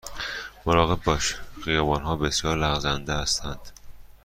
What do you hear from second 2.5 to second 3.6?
لغزنده هستند.